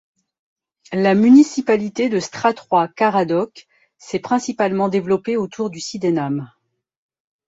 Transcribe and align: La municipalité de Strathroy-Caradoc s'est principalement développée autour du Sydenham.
La 0.93 1.13
municipalité 1.13 2.09
de 2.09 2.19
Strathroy-Caradoc 2.19 3.67
s'est 3.99 4.17
principalement 4.19 4.89
développée 4.89 5.37
autour 5.37 5.69
du 5.69 5.79
Sydenham. 5.79 6.49